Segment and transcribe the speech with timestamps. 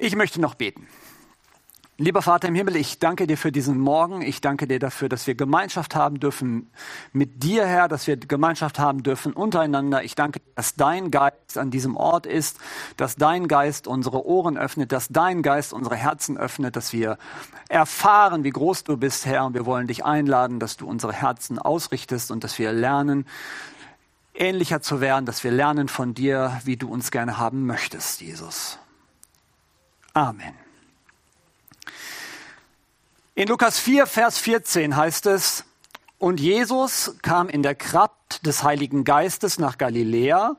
[0.00, 0.86] Ich möchte noch beten.
[2.00, 4.22] Lieber Vater im Himmel, ich danke dir für diesen Morgen.
[4.22, 6.70] Ich danke dir dafür, dass wir Gemeinschaft haben dürfen
[7.12, 10.04] mit dir, Herr, dass wir Gemeinschaft haben dürfen untereinander.
[10.04, 12.60] Ich danke, dass dein Geist an diesem Ort ist,
[12.96, 17.18] dass dein Geist unsere Ohren öffnet, dass dein Geist unsere Herzen öffnet, dass wir
[17.68, 19.46] erfahren, wie groß du bist, Herr.
[19.46, 23.26] Und wir wollen dich einladen, dass du unsere Herzen ausrichtest und dass wir lernen,
[24.32, 28.78] ähnlicher zu werden, dass wir lernen von dir, wie du uns gerne haben möchtest, Jesus.
[30.18, 30.52] Amen.
[33.36, 35.64] In Lukas 4, Vers 14 heißt es,
[36.18, 40.56] und Jesus kam in der Kraft des Heiligen Geistes nach Galiläa,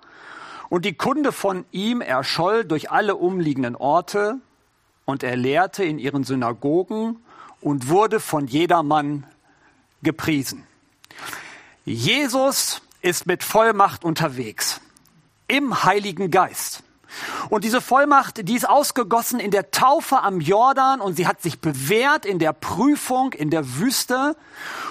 [0.70, 4.40] und die Kunde von ihm erscholl durch alle umliegenden Orte,
[5.04, 7.20] und er lehrte in ihren Synagogen
[7.60, 9.28] und wurde von jedermann
[10.04, 10.66] gepriesen.
[11.84, 14.80] Jesus ist mit Vollmacht unterwegs,
[15.50, 16.82] im Heiligen Geist.
[17.50, 21.60] Und diese Vollmacht, die ist ausgegossen in der Taufe am Jordan und sie hat sich
[21.60, 24.36] bewährt in der Prüfung in der Wüste.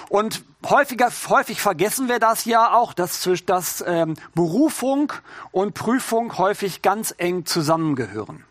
[0.09, 5.13] Und häufiger, häufig vergessen wir das ja auch, dass, dass ähm, Berufung
[5.51, 8.43] und Prüfung häufig ganz eng zusammengehören.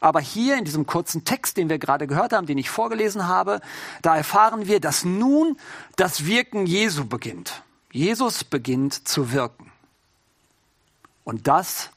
[0.00, 3.60] Aber hier in diesem kurzen Text, den wir gerade gehört haben, den ich vorgelesen habe,
[4.02, 5.56] da erfahren wir, dass nun
[5.96, 7.62] das Wirken Jesu beginnt.
[7.90, 9.72] Jesus beginnt zu wirken.
[11.24, 11.90] Und das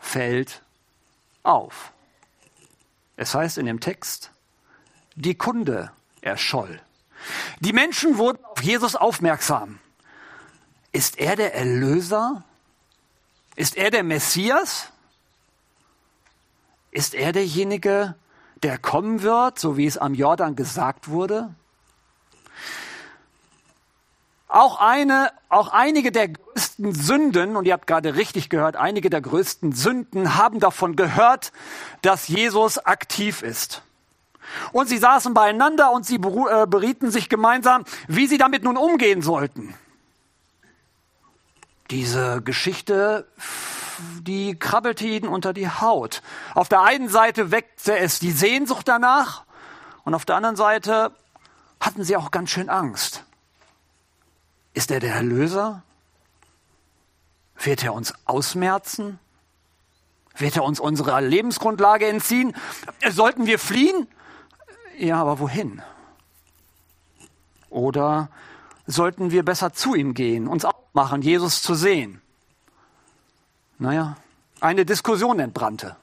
[0.00, 0.62] fällt
[1.42, 1.92] auf.
[3.16, 4.32] Es heißt in dem Text,
[5.14, 6.80] die Kunde erscholl.
[7.60, 9.78] Die Menschen wurden auf Jesus aufmerksam.
[10.92, 12.42] Ist er der Erlöser?
[13.56, 14.88] Ist er der Messias?
[16.90, 18.16] Ist er derjenige,
[18.62, 21.54] der kommen wird, so wie es am Jordan gesagt wurde?
[24.50, 29.20] Auch eine, auch einige der größten Sünden, und ihr habt gerade richtig gehört, einige der
[29.20, 31.52] größten Sünden haben davon gehört,
[32.02, 33.82] dass Jesus aktiv ist.
[34.72, 39.22] Und sie saßen beieinander und sie äh, berieten sich gemeinsam, wie sie damit nun umgehen
[39.22, 39.72] sollten.
[41.92, 43.28] Diese Geschichte,
[44.22, 46.22] die krabbelte ihnen unter die Haut.
[46.56, 49.44] Auf der einen Seite weckte es die Sehnsucht danach
[50.02, 51.12] und auf der anderen Seite
[51.78, 53.24] hatten sie auch ganz schön Angst.
[54.74, 55.82] Ist er der Erlöser?
[57.58, 59.18] Wird er uns ausmerzen?
[60.36, 62.56] Wird er uns unserer Lebensgrundlage entziehen?
[63.10, 64.06] Sollten wir fliehen?
[64.98, 65.82] Ja, aber wohin?
[67.68, 68.28] Oder
[68.86, 72.20] sollten wir besser zu ihm gehen, uns aufmachen, Jesus zu sehen?
[73.78, 74.16] Naja,
[74.60, 75.96] eine Diskussion entbrannte.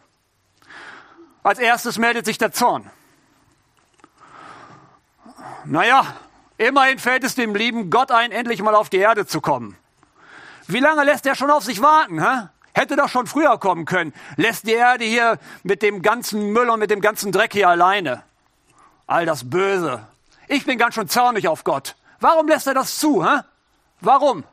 [1.43, 2.89] Als erstes meldet sich der Zorn.
[5.65, 6.15] Naja,
[6.57, 9.77] Immerhin fällt es dem lieben Gott ein, endlich mal auf die Erde zu kommen.
[10.67, 12.21] Wie lange lässt er schon auf sich warten?
[12.21, 12.49] Hä?
[12.73, 14.13] Hätte doch schon früher kommen können.
[14.35, 18.23] Lässt die Erde hier mit dem ganzen Müll und mit dem ganzen Dreck hier alleine.
[19.07, 20.05] All das Böse.
[20.47, 21.95] Ich bin ganz schön zornig auf Gott.
[22.19, 23.25] Warum lässt er das zu?
[23.25, 23.41] Hä?
[24.01, 24.43] Warum?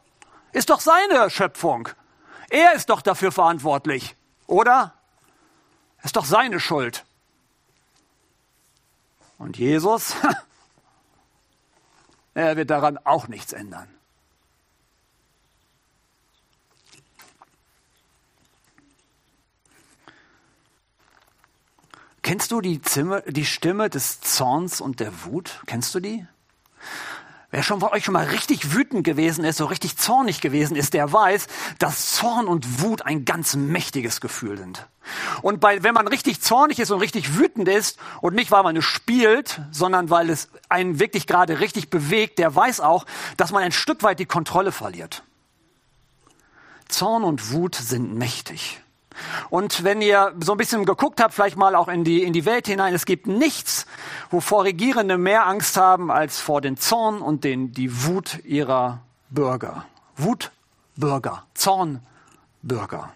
[0.52, 1.88] Ist doch seine Schöpfung.
[2.48, 4.14] Er ist doch dafür verantwortlich.
[4.46, 4.94] Oder?
[6.02, 7.04] Ist doch seine Schuld.
[9.38, 10.14] Und Jesus?
[12.34, 13.88] Er wird daran auch nichts ändern.
[22.22, 25.62] Kennst du die, Zimmer, die Stimme des Zorns und der Wut?
[25.66, 26.26] Kennst du die?
[27.54, 30.92] Wer schon von euch schon mal richtig wütend gewesen ist, so richtig zornig gewesen ist,
[30.92, 31.46] der weiß,
[31.78, 34.88] dass Zorn und Wut ein ganz mächtiges Gefühl sind.
[35.40, 38.76] Und bei, wenn man richtig zornig ist und richtig wütend ist und nicht, weil man
[38.76, 43.06] es spielt, sondern weil es einen wirklich gerade richtig bewegt, der weiß auch,
[43.36, 45.22] dass man ein Stück weit die Kontrolle verliert.
[46.88, 48.80] Zorn und Wut sind mächtig.
[49.50, 52.44] Und wenn ihr so ein bisschen geguckt habt, vielleicht mal auch in die, in die
[52.44, 53.86] Welt hinein, es gibt nichts,
[54.30, 59.84] wovor Regierende mehr Angst haben als vor den Zorn und den, die Wut ihrer Bürger.
[60.16, 63.12] Wutbürger, Zornbürger.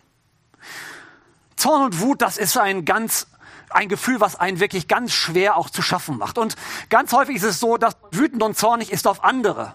[1.56, 3.26] Zorn und Wut, das ist ein ganz
[3.70, 6.38] ein Gefühl, was einen wirklich ganz schwer auch zu schaffen macht.
[6.38, 6.56] Und
[6.88, 9.74] ganz häufig ist es so, dass wütend und zornig ist auf andere.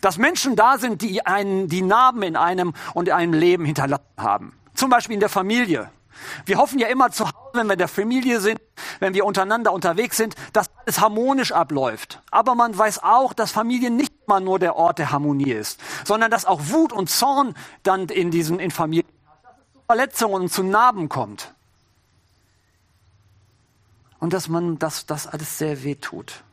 [0.00, 4.04] Dass Menschen da sind, die einen, die Narben in einem und in einem Leben hinterlassen
[4.16, 4.58] haben.
[4.78, 5.90] Zum Beispiel in der Familie.
[6.46, 8.60] Wir hoffen ja immer zu Hause, wenn wir in der Familie sind,
[9.00, 12.22] wenn wir untereinander unterwegs sind, dass alles harmonisch abläuft.
[12.30, 16.30] Aber man weiß auch, dass Familie nicht mal nur der Ort der Harmonie ist, sondern
[16.30, 19.08] dass auch Wut und Zorn dann in diesen in Familien,
[19.42, 21.52] dass es zu Verletzungen und zu Narben kommt.
[24.20, 26.44] Und dass man dass das alles sehr weh tut.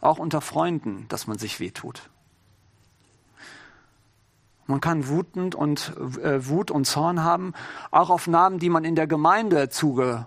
[0.00, 2.08] Auch unter Freunden, dass man sich weh tut.
[4.66, 5.92] Man kann wutend und
[6.22, 7.52] äh, Wut und Zorn haben,
[7.90, 10.26] auch auf Namen, die man in der Gemeinde zuge,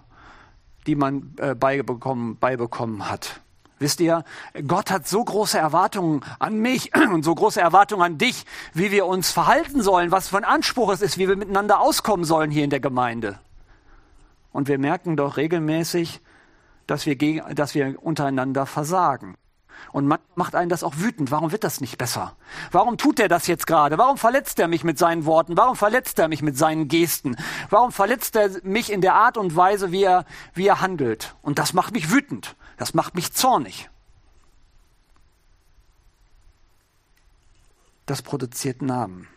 [0.87, 3.41] die man äh, beibekommen, beibekommen hat.
[3.79, 4.25] Wisst ihr,
[4.67, 9.05] Gott hat so große Erwartungen an mich und so große Erwartungen an dich, wie wir
[9.05, 12.63] uns verhalten sollen, was für ein Anspruch es ist, wie wir miteinander auskommen sollen hier
[12.63, 13.39] in der Gemeinde.
[14.51, 16.21] Und wir merken doch regelmäßig,
[16.87, 19.35] dass wir, gegen, dass wir untereinander versagen.
[19.91, 21.31] Und macht einen das auch wütend.
[21.31, 22.35] Warum wird das nicht besser?
[22.71, 23.97] Warum tut er das jetzt gerade?
[23.97, 25.57] Warum verletzt er mich mit seinen Worten?
[25.57, 27.35] Warum verletzt er mich mit seinen Gesten?
[27.69, 31.35] Warum verletzt er mich in der Art und Weise, wie er, wie er handelt?
[31.41, 32.55] Und das macht mich wütend.
[32.77, 33.89] Das macht mich zornig.
[38.05, 39.27] Das produziert Namen.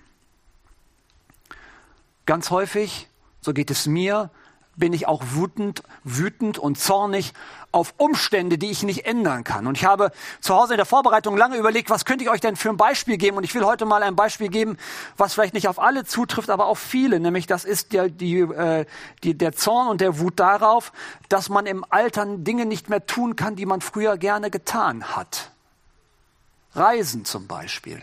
[2.24, 3.08] Ganz häufig,
[3.40, 4.30] so geht es mir,
[4.76, 7.34] bin ich auch wütend, wütend und zornig
[7.72, 9.66] auf Umstände, die ich nicht ändern kann.
[9.66, 12.56] Und ich habe zu Hause in der Vorbereitung lange überlegt, was könnte ich euch denn
[12.56, 13.36] für ein Beispiel geben?
[13.36, 14.76] Und ich will heute mal ein Beispiel geben,
[15.16, 17.20] was vielleicht nicht auf alle zutrifft, aber auf viele.
[17.20, 18.86] Nämlich das ist der, die, äh,
[19.22, 20.92] die, der Zorn und der Wut darauf,
[21.28, 25.50] dass man im Alter Dinge nicht mehr tun kann, die man früher gerne getan hat.
[26.74, 28.02] Reisen zum Beispiel.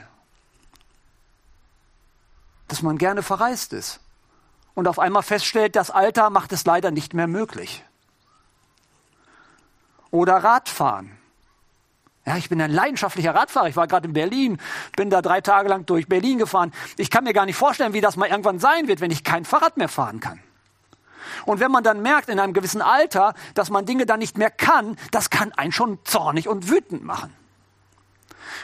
[2.68, 4.00] Dass man gerne verreist ist
[4.74, 7.84] und auf einmal feststellt, das Alter macht es leider nicht mehr möglich.
[10.12, 11.20] Oder Radfahren.
[12.26, 13.70] Ja, ich bin ein leidenschaftlicher Radfahrer.
[13.70, 14.60] Ich war gerade in Berlin,
[14.96, 16.72] bin da drei Tage lang durch Berlin gefahren.
[16.98, 19.46] Ich kann mir gar nicht vorstellen, wie das mal irgendwann sein wird, wenn ich kein
[19.46, 20.40] Fahrrad mehr fahren kann.
[21.46, 24.52] Und wenn man dann merkt in einem gewissen Alter, dass man Dinge dann nicht mehr
[24.52, 27.34] kann, das kann einen schon zornig und wütend machen.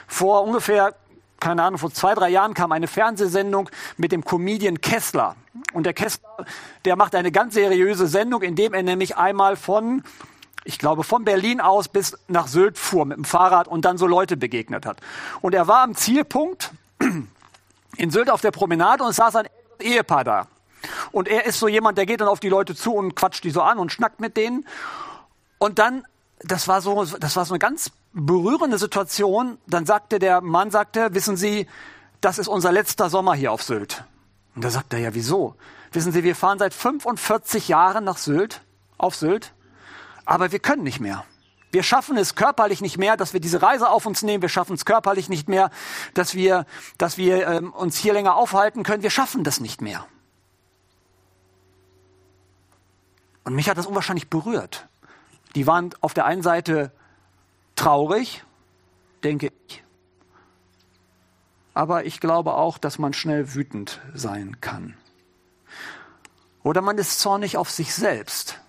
[0.08, 0.96] Vor ungefähr
[1.46, 5.36] keine Ahnung, vor zwei, drei Jahren kam eine Fernsehsendung mit dem Comedian Kessler.
[5.74, 6.44] Und der Kessler,
[6.86, 10.02] der macht eine ganz seriöse Sendung, indem er nämlich einmal von,
[10.64, 14.08] ich glaube, von Berlin aus bis nach Sylt fuhr mit dem Fahrrad und dann so
[14.08, 14.98] Leute begegnet hat.
[15.42, 16.72] Und er war am Zielpunkt
[17.98, 19.48] in Sylt auf der Promenade und saß ein
[19.80, 20.48] Ehepaar da.
[21.12, 23.52] Und er ist so jemand, der geht dann auf die Leute zu und quatscht die
[23.52, 24.66] so an und schnackt mit denen.
[25.60, 26.08] Und dann,
[26.40, 29.60] das war so, das war so eine ganz berührende Situation.
[29.68, 31.68] Dann sagte der Mann, sagte, wissen Sie,
[32.22, 34.06] das ist unser letzter Sommer hier auf Sylt.
[34.56, 35.56] Und da sagt er, ja, wieso?
[35.92, 38.62] Wissen Sie, wir fahren seit 45 Jahren nach Sylt,
[38.98, 39.54] auf Sylt,
[40.26, 41.26] aber wir können nicht mehr.
[41.72, 44.42] Wir schaffen es körperlich nicht mehr, dass wir diese Reise auf uns nehmen.
[44.42, 45.72] Wir schaffen es körperlich nicht mehr,
[46.14, 46.66] dass wir,
[46.98, 49.04] dass wir ähm, uns hier länger aufhalten können.
[49.04, 50.06] Wir schaffen das nicht mehr.
[53.44, 54.88] Und mich hat das unwahrscheinlich berührt.
[55.56, 56.94] Die waren auf der einen Seite
[57.76, 58.44] Traurig,
[59.24, 59.84] denke ich.
[61.74, 64.98] Aber ich glaube auch, dass man schnell wütend sein kann.
[66.64, 68.60] Oder man ist zornig auf sich selbst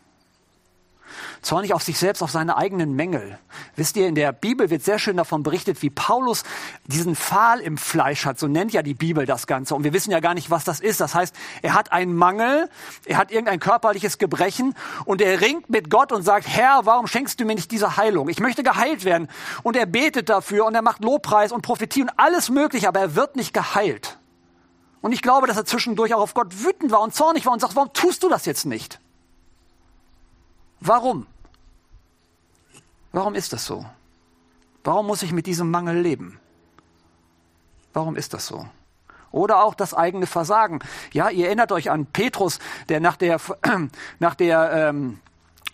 [1.47, 3.39] zornig auf sich selbst, auf seine eigenen Mängel.
[3.77, 6.43] Wisst ihr, in der Bibel wird sehr schön davon berichtet, wie Paulus
[6.87, 8.39] diesen Pfahl im Fleisch hat.
[8.39, 9.75] So nennt ja die Bibel das Ganze.
[9.75, 11.01] Und wir wissen ja gar nicht, was das ist.
[11.01, 12.69] Das heißt, er hat einen Mangel,
[13.07, 17.41] er hat irgendein körperliches Gebrechen und er ringt mit Gott und sagt, Herr, warum schenkst
[17.41, 18.29] du mir nicht diese Heilung?
[18.29, 19.29] Ich möchte geheilt werden.
[19.63, 23.15] Und er betet dafür und er macht Lobpreis und Prophetie und alles mögliche, aber er
[23.15, 24.19] wird nicht geheilt.
[25.01, 27.61] Und ich glaube, dass er zwischendurch auch auf Gott wütend war und zornig war und
[27.61, 28.99] sagt, warum tust du das jetzt nicht?
[30.81, 31.27] Warum?
[33.17, 33.87] Warum ist das so?
[34.85, 36.39] Warum muss ich mit diesem Mangel leben?
[37.95, 38.69] Warum ist das so?
[39.31, 40.81] Oder auch das eigene Versagen.
[41.15, 42.59] Ja, ihr erinnert euch an Petrus,
[42.91, 43.41] der nach der,
[44.19, 45.19] nach der ähm,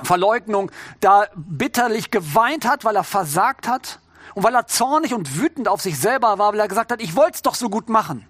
[0.05, 3.99] Verleugnung da bitterlich geweint hat, weil er versagt hat
[4.37, 7.17] und weil er zornig und wütend auf sich selber war, weil er gesagt hat, ich
[7.17, 8.25] wollte es doch so gut machen.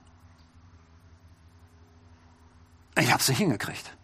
[2.96, 3.94] Ich habe es nicht hingekriegt.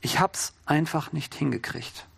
[0.00, 2.08] Ich habe es einfach nicht hingekriegt.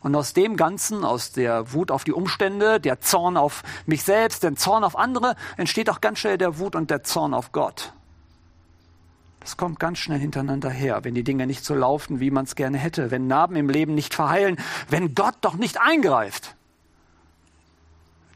[0.00, 4.42] Und aus dem Ganzen, aus der Wut auf die Umstände, der Zorn auf mich selbst,
[4.42, 7.92] der Zorn auf andere, entsteht auch ganz schnell der Wut und der Zorn auf Gott.
[9.40, 12.54] Das kommt ganz schnell hintereinander her, wenn die Dinge nicht so laufen, wie man es
[12.54, 16.54] gerne hätte, wenn Narben im Leben nicht verheilen, wenn Gott doch nicht eingreift.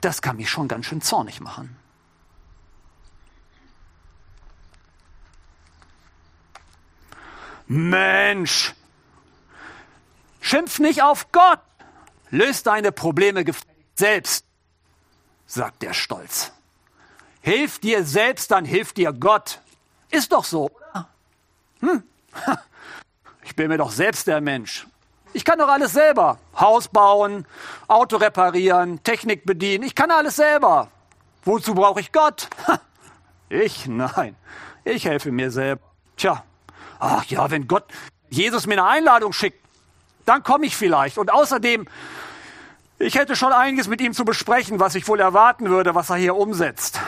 [0.00, 1.76] Das kann mich schon ganz schön zornig machen.
[7.66, 8.74] Mensch,
[10.44, 11.58] Schimpf nicht auf Gott.
[12.28, 13.46] Löst deine Probleme
[13.94, 14.44] selbst,
[15.46, 16.52] sagt der Stolz.
[17.40, 19.60] Hilf dir selbst, dann hilft dir Gott.
[20.10, 21.08] Ist doch so, oder?
[21.80, 22.02] Hm?
[23.46, 24.86] Ich bin mir doch selbst der Mensch.
[25.34, 26.38] Ich kann doch alles selber.
[26.58, 27.46] Haus bauen,
[27.88, 29.84] Auto reparieren, Technik bedienen.
[29.84, 30.90] Ich kann alles selber.
[31.44, 32.48] Wozu brauche ich Gott?
[33.50, 33.86] Ich?
[33.86, 34.34] Nein.
[34.84, 35.82] Ich helfe mir selber.
[36.16, 36.42] Tja.
[36.98, 37.84] Ach ja, wenn Gott
[38.30, 39.63] Jesus mir eine Einladung schickt,
[40.24, 41.18] dann komme ich vielleicht.
[41.18, 41.86] Und außerdem,
[42.98, 46.16] ich hätte schon einiges mit ihm zu besprechen, was ich wohl erwarten würde, was er
[46.16, 47.00] hier umsetzt.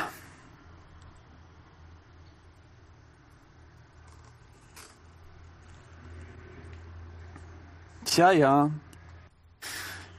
[8.04, 8.70] Tja, ja.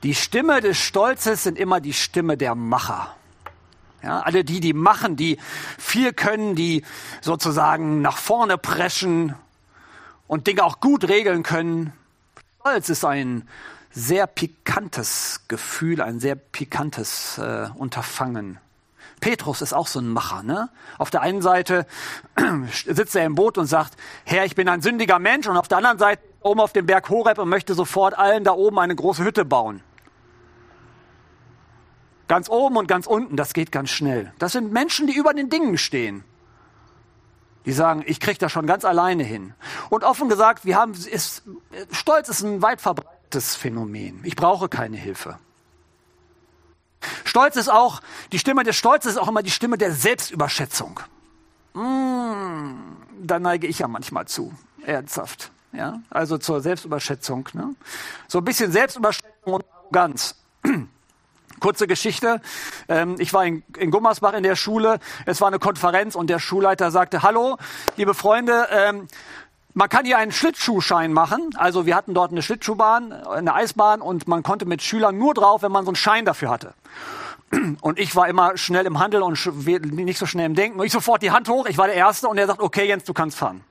[0.04, 3.16] Die Stimme des Stolzes sind immer die Stimme der Macher.
[4.04, 5.40] Ja, alle die, die machen, die
[5.80, 6.84] viel können, die
[7.22, 9.34] sozusagen nach vorne preschen
[10.28, 11.92] und Dinge auch gut regeln können.
[12.68, 13.48] Stolz ist ein
[13.92, 18.60] sehr pikantes Gefühl, ein sehr pikantes äh, Unterfangen.
[19.22, 20.44] Petrus ist auch so ein Macher.
[20.44, 20.68] Ne?
[20.98, 21.88] Auf der einen Seite
[22.74, 23.94] sitzt er im Boot und sagt,
[24.26, 25.48] Herr, ich bin ein sündiger Mensch.
[25.48, 28.52] Und auf der anderen Seite oben auf dem Berg Horeb und möchte sofort allen da
[28.52, 29.82] oben eine große Hütte bauen.
[32.28, 34.34] Ganz oben und ganz unten, das geht ganz schnell.
[34.40, 36.26] Das sind Menschen, die über den Dingen stehen.
[37.68, 39.54] Die sagen, ich kriege das schon ganz alleine hin.
[39.90, 41.44] Und offen gesagt, wir haben, ist,
[41.92, 44.22] Stolz ist ein weit verbreitetes Phänomen.
[44.24, 45.38] Ich brauche keine Hilfe.
[47.26, 51.02] Stolz ist auch, die Stimme des Stolzes ist auch immer die Stimme der Selbstüberschätzung.
[51.74, 52.74] Mmh,
[53.22, 54.54] da neige ich ja manchmal zu,
[54.86, 55.52] ernsthaft.
[55.74, 56.00] Ja?
[56.10, 57.50] Also zur Selbstüberschätzung.
[57.52, 57.76] Ne?
[58.30, 60.36] So ein bisschen Selbstüberschätzung und Arroganz.
[61.60, 62.42] Kurze Geschichte.
[62.88, 65.00] Ähm, ich war in, Gummersbach in der Schule.
[65.26, 67.58] Es war eine Konferenz und der Schulleiter sagte, hallo,
[67.96, 69.08] liebe Freunde, ähm,
[69.74, 71.50] man kann hier einen Schlittschuhschein machen.
[71.56, 75.62] Also wir hatten dort eine Schlittschuhbahn, eine Eisbahn und man konnte mit Schülern nur drauf,
[75.62, 76.74] wenn man so einen Schein dafür hatte.
[77.82, 80.80] Und ich war immer schnell im Handel und nicht so schnell im Denken.
[80.80, 83.04] Und ich sofort die Hand hoch, ich war der Erste und er sagt, okay Jens,
[83.04, 83.64] du kannst fahren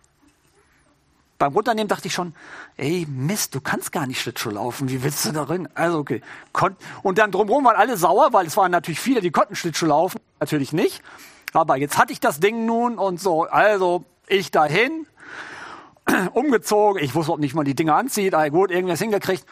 [1.38, 2.34] beim Runternehmen dachte ich schon,
[2.76, 5.68] ey, Mist, du kannst gar nicht Schlittschuh laufen, wie willst du da drin?
[5.74, 6.22] Also, okay.
[7.02, 10.20] und dann drumherum waren alle sauer, weil es waren natürlich viele, die konnten Schlittschuh laufen,
[10.40, 11.02] natürlich nicht.
[11.52, 15.06] Aber jetzt hatte ich das Ding nun und so, also ich dahin,
[16.34, 17.02] umgezogen.
[17.02, 18.34] Ich wusste, ob nicht mal die Dinge anzieht.
[18.34, 19.44] Aber gut, irgendwas hingekriegt.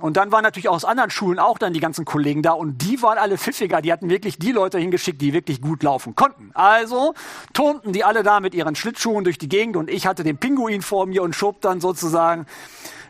[0.00, 3.00] Und dann waren natürlich aus anderen Schulen auch dann die ganzen Kollegen da und die
[3.02, 3.80] waren alle pfiffiger.
[3.80, 6.50] Die hatten wirklich die Leute hingeschickt, die wirklich gut laufen konnten.
[6.54, 7.14] Also
[7.52, 10.82] turnten die alle da mit ihren Schlittschuhen durch die Gegend und ich hatte den Pinguin
[10.82, 12.46] vor mir und schob dann sozusagen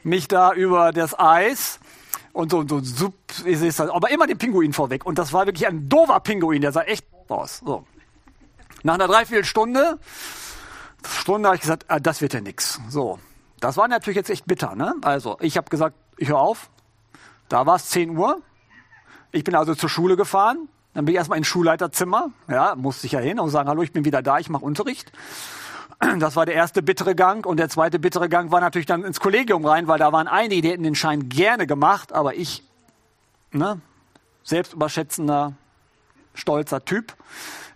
[0.03, 1.81] mich da über das Eis
[2.33, 3.13] und so, so, so
[3.45, 5.05] ist es halt, aber immer den Pinguin vorweg.
[5.07, 7.63] Und das war wirklich ein dover Pinguin, der sah echt aus.
[7.65, 7.85] So.
[8.83, 9.99] Nach einer Dreiviertelstunde
[11.09, 12.81] Stunde habe ich gesagt, ah, das wird ja nix.
[12.89, 13.19] So,
[13.61, 14.75] das war natürlich jetzt echt bitter.
[14.75, 14.95] Ne?
[15.03, 16.71] Also ich habe gesagt, ich höre auf.
[17.49, 18.41] Da war es 10 Uhr.
[19.33, 20.69] Ich bin also zur Schule gefahren.
[20.95, 22.31] Dann bin ich erstmal ins Schulleiterzimmer.
[22.49, 25.13] Ja, musste ich ja hin und sagen, hallo, ich bin wieder da, ich mache Unterricht.
[26.19, 27.45] Das war der erste bittere Gang.
[27.45, 30.63] Und der zweite bittere Gang war natürlich dann ins Kollegium rein, weil da waren einige,
[30.63, 32.63] die hätten den Schein gerne gemacht, aber ich,
[33.51, 33.81] ne,
[34.45, 35.55] selbstüberschätzender,
[36.35, 37.15] stolzer Typ,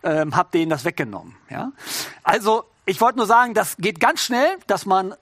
[0.05, 1.35] ähm, habe denen das weggenommen.
[1.51, 1.73] Ja?
[2.23, 5.15] Also ich wollte nur sagen, das geht ganz schnell, dass man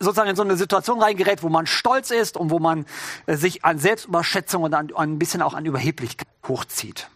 [0.00, 2.86] sozusagen in so eine Situation reingerät, wo man stolz ist und wo man
[3.26, 7.08] äh, sich an Selbstüberschätzung und an, ein bisschen auch an Überheblichkeit hochzieht.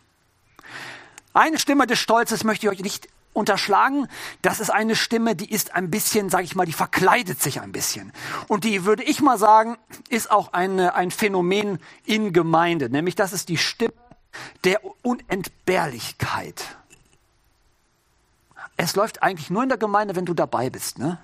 [1.33, 4.09] Eine Stimme des Stolzes möchte ich euch nicht unterschlagen.
[4.43, 7.73] Das ist eine Stimme, die ist ein bisschen, sage ich mal, die verkleidet sich ein
[7.73, 8.13] bisschen.
[8.49, 9.79] Und die, würde ich mal sagen,
[10.11, 12.91] ist auch eine, ein Phänomen in Gemeinde.
[12.91, 13.95] Nämlich, das ist die Stimme
[14.65, 16.65] der Unentbehrlichkeit.
[18.83, 21.21] Es läuft eigentlich nur in der Gemeinde, wenn du dabei bist, ne?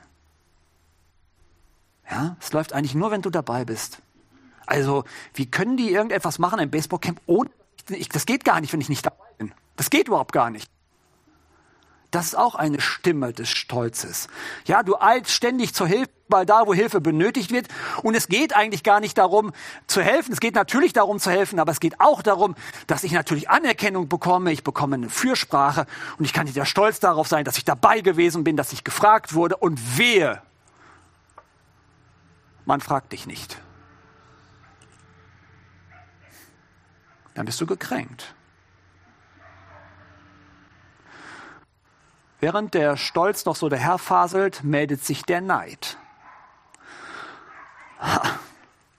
[2.08, 3.98] Ja, es läuft eigentlich nur, wenn du dabei bist.
[4.64, 5.02] Also,
[5.34, 7.50] wie können die irgendetwas machen im Baseballcamp ohne,
[7.88, 9.52] ich, das geht gar nicht, wenn ich nicht dabei bin.
[9.74, 10.70] Das geht überhaupt gar nicht.
[12.12, 14.28] Das ist auch eine Stimme des Stolzes.
[14.66, 17.68] Ja, du eilst ständig zur Hilfe, weil da, wo Hilfe benötigt wird.
[18.02, 19.52] Und es geht eigentlich gar nicht darum,
[19.86, 20.32] zu helfen.
[20.32, 22.54] Es geht natürlich darum zu helfen, aber es geht auch darum,
[22.86, 24.52] dass ich natürlich Anerkennung bekomme.
[24.52, 25.86] Ich bekomme eine Fürsprache
[26.18, 29.34] und ich kann ja stolz darauf sein, dass ich dabei gewesen bin, dass ich gefragt
[29.34, 30.40] wurde und wehe.
[32.64, 33.58] Man fragt dich nicht.
[37.34, 38.34] Dann bist du gekränkt.
[42.40, 45.98] Während der Stolz noch so daherfaselt, meldet sich der Neid.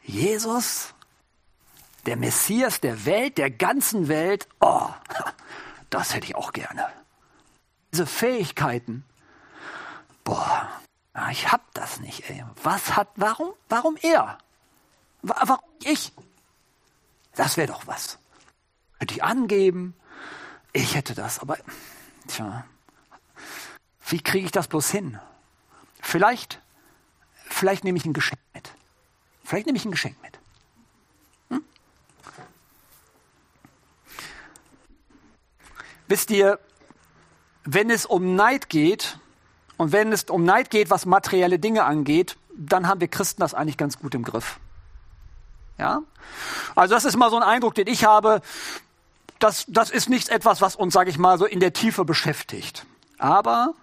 [0.03, 0.94] Jesus,
[2.06, 4.89] der Messias der Welt, der ganzen Welt, oh,
[5.89, 6.88] das hätte ich auch gerne.
[7.91, 9.06] Diese Fähigkeiten,
[10.24, 10.70] boah,
[11.32, 12.44] ich hab das nicht, ey.
[12.63, 14.38] Was hat, warum, warum er?
[15.22, 16.13] Warum ich?
[17.36, 18.18] Das wäre doch was.
[18.98, 19.96] Könnte ich angeben,
[20.74, 21.58] ich hätte das, aber,
[22.27, 22.65] tja,
[24.08, 25.20] wie kriege ich das bloß hin?
[26.01, 26.62] Vielleicht,
[27.48, 28.72] vielleicht nehme ich ein Geschenk mit.
[29.50, 30.38] Vielleicht nehme ich ein Geschenk mit.
[31.50, 31.63] Hm?
[36.08, 36.60] Wisst ihr,
[37.63, 39.18] wenn es um Neid geht
[39.77, 43.56] und wenn es um Neid geht, was materielle Dinge angeht, dann haben wir Christen das
[43.56, 44.60] eigentlich ganz gut im Griff.
[45.79, 46.03] Ja?
[46.75, 48.44] Also das ist mal so ein Eindruck, den ich habe.
[49.39, 52.86] Das, das ist nicht etwas, was uns, sage ich mal, so in der Tiefe beschäftigt.
[53.18, 53.74] Aber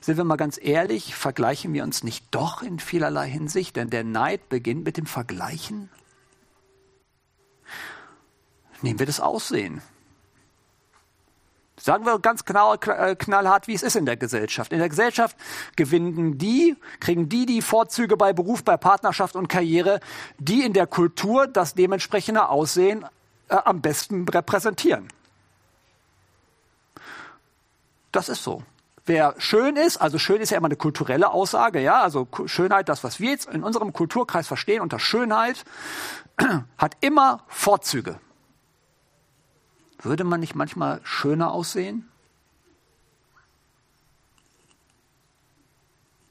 [0.00, 3.76] sind wir mal ganz ehrlich, vergleichen wir uns nicht doch in vielerlei Hinsicht?
[3.76, 5.90] Denn der Neid beginnt mit dem Vergleichen.
[8.82, 9.82] Nehmen wir das Aussehen.
[11.80, 14.70] Sagen wir ganz genau, knallhart, wie es ist in der Gesellschaft.
[14.72, 15.34] In der Gesellschaft
[15.76, 20.00] gewinnen die, kriegen die die Vorzüge bei Beruf, bei Partnerschaft und Karriere,
[20.38, 23.06] die in der Kultur das dementsprechende Aussehen
[23.48, 25.08] äh, am besten repräsentieren.
[28.12, 28.62] Das ist so.
[29.10, 33.02] Wer schön ist, also schön ist ja immer eine kulturelle Aussage, ja, also Schönheit, das,
[33.02, 35.64] was wir jetzt in unserem Kulturkreis verstehen unter Schönheit,
[36.78, 38.20] hat immer Vorzüge.
[40.00, 42.08] Würde man nicht manchmal schöner aussehen?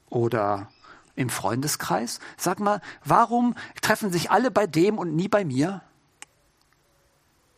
[0.08, 0.68] Oder
[1.16, 2.18] im Freundeskreis?
[2.38, 5.82] Sag mal, warum treffen sich alle bei dem und nie bei mir?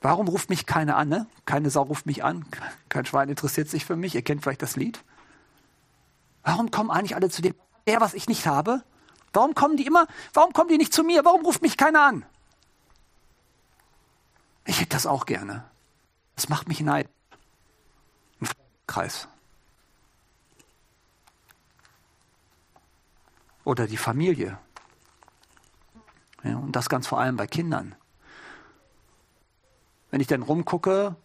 [0.03, 1.09] Warum ruft mich keiner an?
[1.09, 1.27] Ne?
[1.47, 2.45] Keine Sau ruft mich an.
[2.89, 4.15] Kein Schwein interessiert sich für mich.
[4.17, 5.03] Ihr kennt vielleicht das Lied.
[6.43, 7.55] Warum kommen eigentlich alle zu dem,
[7.87, 8.83] der, was ich nicht habe?
[9.33, 11.25] Warum kommen die immer, warum kommen die nicht zu mir?
[11.25, 12.25] Warum ruft mich keiner an?
[14.65, 15.65] Ich hätte das auch gerne.
[16.35, 17.09] Das macht mich neid.
[18.41, 18.49] Ein
[18.89, 19.29] Kreis.
[23.65, 24.59] Oder die Familie.
[26.43, 27.95] Ja, und das ganz vor allem bei Kindern.
[30.13, 31.17] Wenn ich dann rumgucke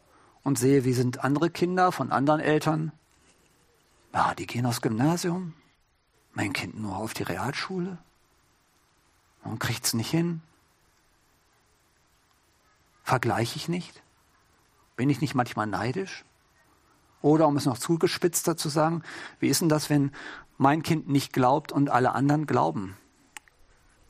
[0.43, 2.93] und sehe, wie sind andere Kinder von anderen Eltern,
[4.13, 5.53] ja, die gehen aufs Gymnasium,
[6.33, 7.97] mein Kind nur auf die Realschule
[9.43, 10.41] und kriegt es nicht hin.
[13.03, 14.01] Vergleiche ich nicht?
[14.95, 16.23] Bin ich nicht manchmal neidisch?
[17.21, 19.03] Oder um es noch zugespitzter zu sagen,
[19.41, 20.13] wie ist denn das, wenn
[20.57, 22.95] mein Kind nicht glaubt und alle anderen glauben?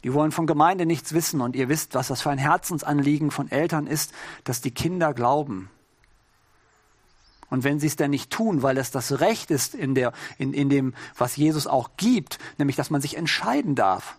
[0.03, 3.49] Die wollen von Gemeinde nichts wissen und ihr wisst, was das für ein Herzensanliegen von
[3.49, 4.13] Eltern ist,
[4.43, 5.69] dass die Kinder glauben.
[7.49, 10.53] Und wenn sie es denn nicht tun, weil es das Recht ist in, der, in,
[10.53, 14.17] in dem, was Jesus auch gibt, nämlich dass man sich entscheiden darf.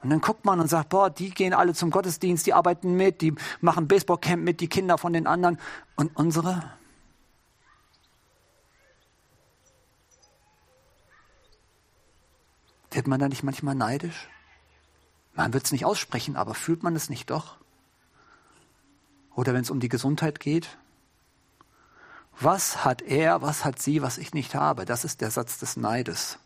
[0.00, 3.20] Und dann guckt man und sagt, boah, die gehen alle zum Gottesdienst, die arbeiten mit,
[3.20, 5.58] die machen Baseballcamp mit, die Kinder von den anderen.
[5.96, 6.62] Und unsere?
[12.98, 14.28] Wird man da nicht manchmal neidisch?
[15.34, 17.54] Man wird es nicht aussprechen, aber fühlt man es nicht doch?
[19.36, 20.78] Oder wenn es um die Gesundheit geht?
[22.40, 24.84] Was hat er, was hat sie, was ich nicht habe?
[24.84, 26.40] Das ist der Satz des Neides.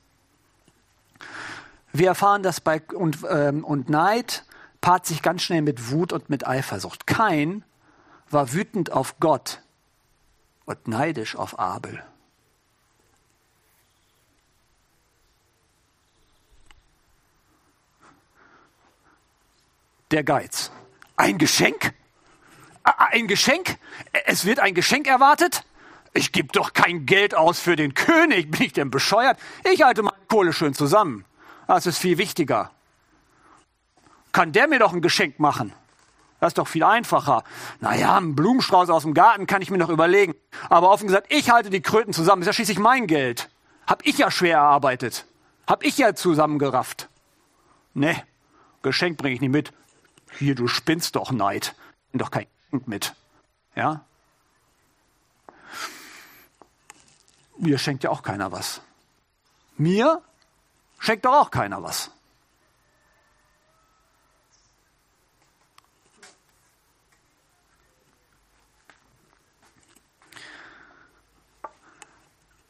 [1.94, 4.44] Wir erfahren das bei, und, ähm, und Neid
[4.82, 7.06] paart sich ganz schnell mit Wut und mit Eifersucht.
[7.06, 7.64] Kein
[8.28, 9.62] war wütend auf Gott
[10.66, 12.04] und neidisch auf Abel.
[20.12, 20.70] Der Geiz.
[21.16, 21.94] Ein Geschenk?
[22.84, 23.76] Ein Geschenk?
[24.26, 25.64] Es wird ein Geschenk erwartet?
[26.14, 28.50] Ich gebe doch kein Geld aus für den König.
[28.50, 29.38] Bin ich denn bescheuert?
[29.72, 31.24] Ich halte meine Kohle schön zusammen.
[31.66, 32.70] Das ist viel wichtiger.
[34.32, 35.72] Kann der mir doch ein Geschenk machen?
[36.40, 37.44] Das ist doch viel einfacher.
[37.80, 40.34] Naja, einen Blumenstrauß aus dem Garten kann ich mir noch überlegen.
[40.68, 42.42] Aber offen gesagt, ich halte die Kröten zusammen.
[42.42, 43.48] Ist ja schließlich mein Geld.
[43.86, 45.24] Hab ich ja schwer erarbeitet.
[45.66, 47.08] Hab ich ja zusammengerafft.
[47.94, 48.22] Ne,
[48.82, 49.72] Geschenk bringe ich nicht mit.
[50.38, 51.74] Hier, du spinnst doch Neid.
[52.12, 53.14] Nimm doch kein Geschenk mit.
[53.74, 54.04] Ja?
[57.58, 58.80] Mir schenkt ja auch keiner was.
[59.76, 60.22] Mir
[60.98, 62.10] schenkt doch auch keiner was.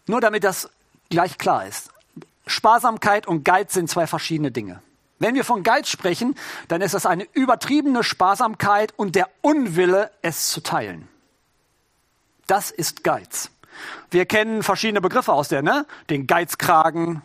[0.06, 0.68] Nur damit das
[1.08, 1.90] gleich klar ist.
[2.46, 4.82] Sparsamkeit und Geiz sind zwei verschiedene Dinge.
[5.22, 6.34] Wenn wir von Geiz sprechen,
[6.66, 11.06] dann ist das eine übertriebene Sparsamkeit und der Unwille, es zu teilen.
[12.48, 13.52] Das ist Geiz.
[14.10, 15.86] Wir kennen verschiedene Begriffe aus der, ne?
[16.10, 17.22] Den Geizkragen,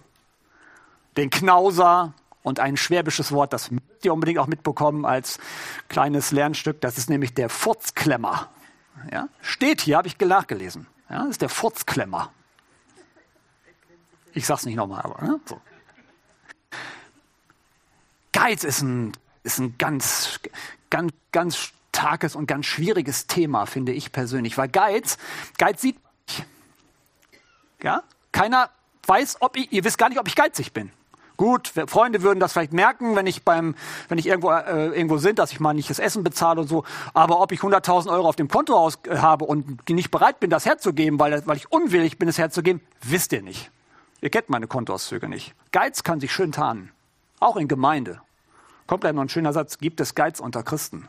[1.17, 5.39] den Knauser und ein schwäbisches Wort, das müsst ihr unbedingt auch mitbekommen als
[5.89, 6.79] kleines Lernstück.
[6.81, 8.51] Das ist nämlich der Furzklemmer.
[9.11, 9.27] Ja?
[9.41, 10.85] Steht hier, habe ich nachgelesen.
[11.09, 11.21] Ja?
[11.21, 12.31] Das ist der Furzklemmer.
[14.33, 15.39] Ich sag's nicht nochmal, aber ne?
[15.45, 15.59] so.
[18.37, 20.39] Geiz ist ein, ist ein ganz,
[20.91, 25.17] ganz, ganz starkes und ganz schwieriges Thema, finde ich persönlich, weil Geiz,
[25.57, 25.97] Geiz sieht.
[27.81, 28.03] Ja?
[28.31, 28.69] Keiner
[29.07, 30.91] weiß, ob ich, ihr wisst gar nicht, ob ich geizig bin.
[31.35, 33.73] Gut, Freunde würden das vielleicht merken, wenn ich beim,
[34.07, 36.83] wenn ich irgendwo, äh, irgendwo sind, dass ich mal nicht das Essen bezahle und so.
[37.15, 40.51] Aber ob ich 100.000 Euro auf dem Konto aus, äh, habe und nicht bereit bin,
[40.51, 43.71] das herzugeben, weil, weil ich unwillig bin, es herzugeben, wisst ihr nicht.
[44.21, 45.55] Ihr kennt meine Kontoauszüge nicht.
[45.71, 46.91] Geiz kann sich schön tarnen.
[47.39, 48.21] Auch in Gemeinde.
[48.87, 49.77] Kommt gleich noch ein schöner Satz.
[49.77, 51.07] Gibt es Geiz unter Christen?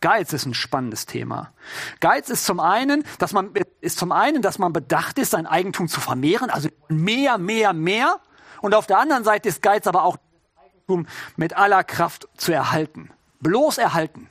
[0.00, 1.52] Geiz ist ein spannendes Thema.
[2.00, 5.88] Geiz ist zum einen, dass man, ist zum einen, dass man bedacht ist, sein Eigentum
[5.88, 8.18] zu vermehren, also mehr, mehr, mehr.
[8.60, 10.16] Und auf der anderen Seite ist Geiz aber auch
[10.58, 13.10] Eigentum mit aller Kraft zu erhalten.
[13.40, 14.28] Bloß erhalten.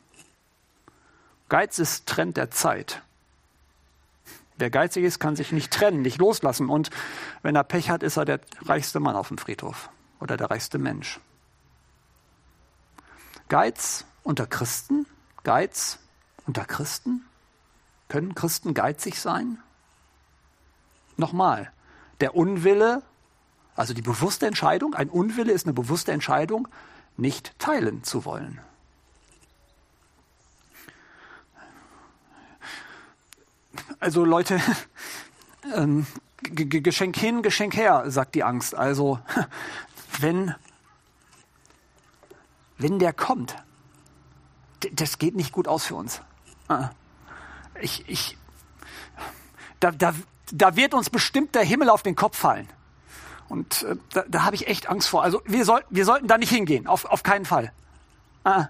[1.50, 3.02] Geiz ist Trend der Zeit.
[4.58, 6.68] Wer geizig ist, kann sich nicht trennen, nicht loslassen.
[6.68, 6.90] Und
[7.44, 10.78] wenn er Pech hat, ist er der reichste Mann auf dem Friedhof oder der reichste
[10.78, 11.20] Mensch.
[13.48, 15.06] Geiz unter Christen
[15.44, 16.00] Geiz
[16.46, 17.26] unter Christen?
[18.08, 19.58] Können Christen geizig sein?
[21.18, 21.72] Nochmal,
[22.22, 23.04] der Unwille,
[23.76, 26.68] also die bewusste Entscheidung, ein Unwille ist eine bewusste Entscheidung,
[27.18, 28.60] nicht teilen zu wollen.
[34.00, 34.62] Also Leute,
[35.76, 36.08] ähm,
[36.42, 38.74] Geschenk hin, Geschenk her, sagt die Angst.
[38.74, 39.20] Also
[40.22, 40.56] wenn,
[42.78, 43.56] wenn der kommt,
[44.92, 46.22] das geht nicht gut aus für uns.
[46.68, 46.90] Ah.
[47.82, 48.38] Ich, ich,
[49.80, 50.14] da, da,
[50.52, 52.68] da wird uns bestimmt der Himmel auf den Kopf fallen.
[53.50, 55.24] Und äh, da, da habe ich echt Angst vor.
[55.24, 57.72] Also wir, soll, wir sollten da nicht hingehen, auf, auf keinen Fall.
[58.44, 58.68] Ah.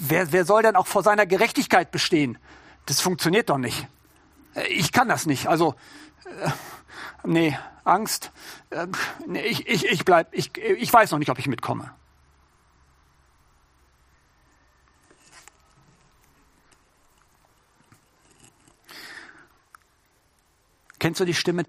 [0.00, 2.38] Wer, wer soll denn auch vor seiner Gerechtigkeit bestehen?
[2.86, 3.86] Das funktioniert doch nicht.
[4.54, 5.46] Äh, ich kann das nicht.
[5.46, 5.74] Also,
[6.24, 6.50] äh,
[7.24, 8.32] nee, Angst.
[8.70, 8.86] Äh,
[9.32, 11.90] ich, ich, ich bleib, ich, ich weiß noch nicht, ob ich mitkomme.
[20.98, 21.64] Kennst du die Stimme?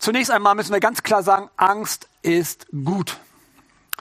[0.00, 3.16] Zunächst einmal müssen wir ganz klar sagen, Angst ist gut.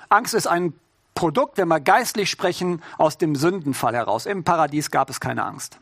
[0.10, 0.73] Angst ist ein
[1.13, 4.25] Produkt, wenn wir geistlich sprechen, aus dem Sündenfall heraus.
[4.25, 5.80] Im Paradies gab es keine Angst.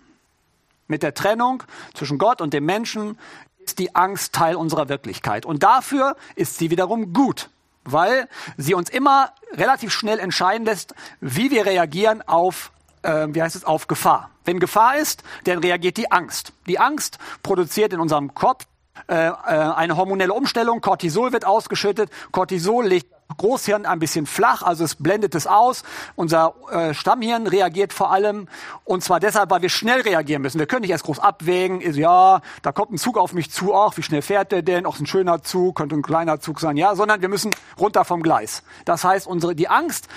[0.88, 3.18] Mit der Trennung zwischen Gott und dem Menschen
[3.60, 5.46] ist die Angst Teil unserer Wirklichkeit.
[5.46, 7.50] Und dafür ist sie wiederum gut,
[7.86, 12.72] weil sie uns immer relativ schnell entscheiden lässt, wie wir reagieren auf
[13.04, 14.30] äh, wie heißt es, auf Gefahr.
[14.46, 16.54] Wenn Gefahr ist, dann reagiert die Angst.
[16.68, 18.66] Die Angst produziert in unserem Kopf
[19.08, 20.82] äh, äh, eine hormonelle Umstellung.
[20.82, 22.10] Cortisol wird ausgeschüttet.
[22.32, 25.84] Cortisol legt Großhirn ein bisschen flach, also es blendet es aus.
[26.16, 28.48] Unser äh, Stammhirn reagiert vor allem
[28.84, 30.60] und zwar deshalb, weil wir schnell reagieren müssen.
[30.60, 31.82] Wir können nicht erst groß abwägen.
[31.82, 34.86] Ist, ja, da kommt ein Zug auf mich zu, auch wie schnell fährt der denn?
[34.86, 38.22] Auch ein schöner Zug, könnte ein kleiner Zug sein, ja, sondern wir müssen runter vom
[38.24, 38.64] Gleis.
[38.86, 40.08] Das heißt, unsere die Angst,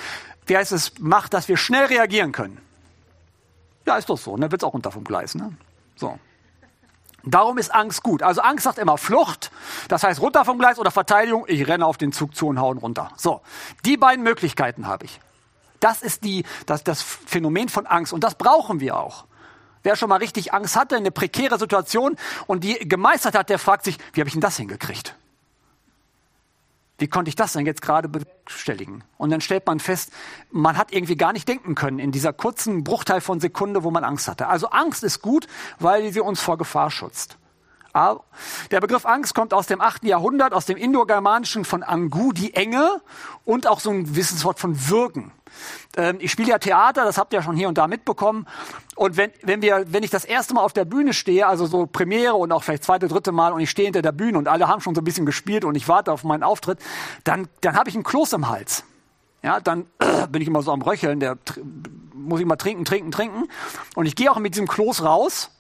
[0.47, 2.61] wie heißt es, macht, dass wir schnell reagieren können.
[3.87, 4.37] Ja, ist doch so.
[4.37, 4.51] Ne?
[4.51, 5.35] Wird auch runter vom Gleis.
[5.35, 5.53] Ne?
[5.95, 6.19] So.
[7.27, 8.23] Darum ist Angst gut.
[8.23, 9.51] Also Angst sagt immer Flucht,
[9.89, 12.79] das heißt runter vom Gleis oder Verteidigung, ich renne auf den Zug zu und hauen
[12.79, 13.11] runter.
[13.17, 13.41] So,
[13.85, 15.21] die beiden Möglichkeiten habe ich.
[15.81, 19.27] Das ist die, das, das Phänomen von Angst und das brauchen wir auch.
[19.83, 23.85] Wer schon mal richtig Angst hatte, eine prekäre Situation und die gemeistert hat, der fragt
[23.85, 25.17] sich, wie habe ich denn das hingekriegt?
[26.99, 29.05] Wie konnte ich das denn jetzt gerade bestelligen?
[29.19, 30.13] Und dann stellt man fest,
[30.51, 34.05] man hat irgendwie gar nicht denken können in dieser kurzen Bruchteil von Sekunde, wo man
[34.05, 34.49] Angst hatte.
[34.49, 35.47] Also Angst ist gut,
[35.79, 37.37] weil sie uns vor Gefahr schützt.
[38.71, 40.05] Der Begriff Angst kommt aus dem 8.
[40.05, 43.01] Jahrhundert, aus dem Indogermanischen von Angu, die Enge,
[43.47, 45.33] und auch so ein Wissenswort von Wirken.
[45.97, 48.47] Ähm, ich spiele ja Theater, das habt ihr ja schon hier und da mitbekommen.
[48.97, 51.87] Und wenn, wenn, wir, wenn ich das erste Mal auf der Bühne stehe, also so
[51.87, 54.69] Premiere und auch vielleicht zweite, dritte Mal und ich stehe hinter der Bühne und alle
[54.69, 56.79] haben schon so ein bisschen gespielt und ich warte auf meinen Auftritt,
[57.23, 58.85] dann, dann habe ich einen Kloß im Hals.
[59.43, 59.87] Ja, dann
[60.31, 61.37] bin ich immer so am Röcheln, der
[62.15, 63.49] muss ich mal trinken, trinken, trinken.
[63.95, 65.51] Und ich gehe auch mit diesem Kloß raus,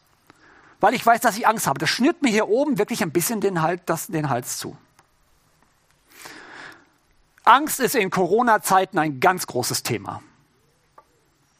[0.80, 1.78] weil ich weiß, dass ich Angst habe.
[1.78, 4.78] Das schnürt mir hier oben wirklich ein bisschen den, halt, das, den Hals zu.
[7.44, 10.22] Angst ist in Corona-Zeiten ein ganz großes Thema.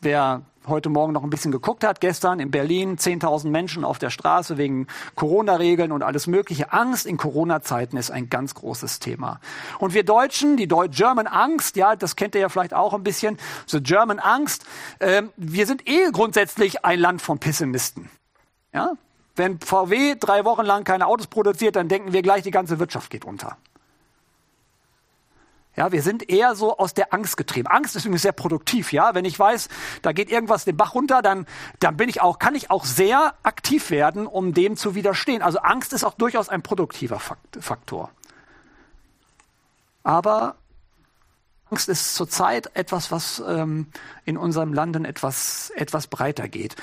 [0.01, 4.11] Wer heute Morgen noch ein bisschen geguckt hat, gestern in Berlin 10.000 Menschen auf der
[4.11, 6.73] Straße wegen Corona-Regeln und alles Mögliche.
[6.73, 9.41] Angst in Corona-Zeiten ist ein ganz großes Thema.
[9.79, 13.03] Und wir Deutschen, die Deu German Angst, ja, das kennt ihr ja vielleicht auch ein
[13.03, 14.67] bisschen, so German Angst,
[14.99, 18.11] äh, wir sind eh grundsätzlich ein Land von Pessimisten.
[18.73, 18.93] Ja?
[19.35, 23.11] Wenn VW drei Wochen lang keine Autos produziert, dann denken wir gleich, die ganze Wirtschaft
[23.11, 23.57] geht unter.
[25.77, 27.69] Ja, wir sind eher so aus der Angst getrieben.
[27.69, 29.15] Angst ist übrigens sehr produktiv, ja.
[29.15, 29.69] Wenn ich weiß,
[30.01, 31.47] da geht irgendwas den Bach runter, dann,
[31.81, 35.43] dann bin ich auch, kann ich auch sehr aktiv werden, um dem zu widerstehen.
[35.43, 38.11] Also Angst ist auch durchaus ein produktiver Faktor.
[40.03, 40.57] Aber
[41.69, 43.89] Angst ist zurzeit etwas, was ähm,
[44.25, 46.77] in unserem Landen etwas, etwas breiter geht.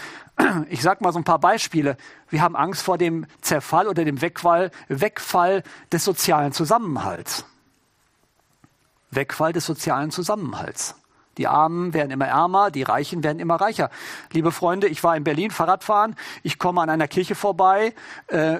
[0.69, 1.95] Ich sage mal so ein paar Beispiele.
[2.29, 7.45] Wir haben Angst vor dem Zerfall oder dem Wegfall, Wegfall des sozialen Zusammenhalts.
[9.15, 10.95] Wegfall des sozialen Zusammenhalts.
[11.37, 13.89] Die Armen werden immer ärmer, die Reichen werden immer reicher.
[14.31, 16.15] Liebe Freunde, ich war in Berlin Fahrradfahren.
[16.43, 17.95] Ich komme an einer Kirche vorbei.
[18.27, 18.59] Äh,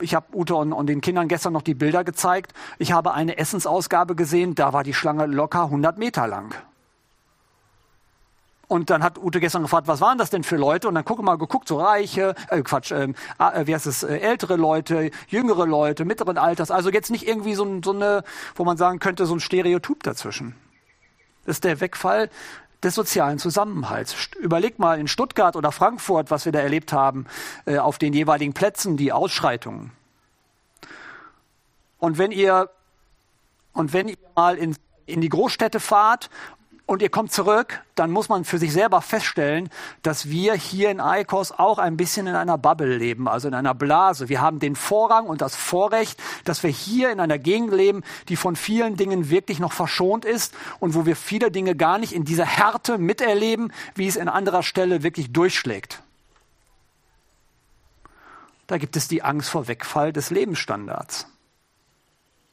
[0.00, 2.54] ich habe Ute und, den Kindern gestern noch die Bilder gezeigt.
[2.78, 4.56] Ich habe eine Essensausgabe gesehen.
[4.56, 6.54] Da war die Schlange locker 100 Meter lang.
[8.72, 10.88] Und dann hat Ute gestern gefragt, was waren das denn für Leute?
[10.88, 14.16] Und dann gucke mal geguckt, so reiche, äh, Quatsch, ähm, äh, wie heißt es, äh,
[14.16, 16.70] ältere Leute, jüngere Leute, mittleren Alters.
[16.70, 20.54] Also jetzt nicht irgendwie so, so eine, wo man sagen könnte, so ein Stereotyp dazwischen.
[21.44, 22.30] Das ist der Wegfall
[22.82, 24.16] des sozialen Zusammenhalts.
[24.40, 27.26] Überleg mal in Stuttgart oder Frankfurt, was wir da erlebt haben,
[27.66, 29.92] äh, auf den jeweiligen Plätzen, die Ausschreitungen.
[31.98, 32.70] Und wenn ihr,
[33.74, 36.30] und wenn ihr mal in, in die Großstädte fahrt
[36.86, 39.70] und ihr kommt zurück, dann muss man für sich selber feststellen,
[40.02, 43.74] dass wir hier in Eikos auch ein bisschen in einer Bubble leben, also in einer
[43.74, 44.28] Blase.
[44.28, 48.36] Wir haben den Vorrang und das Vorrecht, dass wir hier in einer Gegend leben, die
[48.36, 52.24] von vielen Dingen wirklich noch verschont ist und wo wir viele Dinge gar nicht in
[52.24, 56.02] dieser Härte miterleben, wie es in anderer Stelle wirklich durchschlägt.
[58.66, 61.26] Da gibt es die Angst vor Wegfall des Lebensstandards.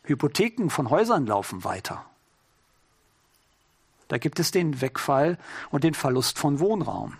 [0.04, 2.09] Hypotheken von Häusern laufen weiter.
[4.10, 5.38] Da gibt es den Wegfall
[5.70, 7.18] und den Verlust von Wohnraum.